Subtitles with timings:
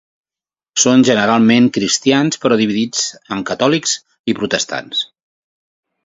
[0.83, 3.03] Són generalment cristians, però dividits
[3.35, 3.93] en catòlics
[4.33, 5.03] i protestants.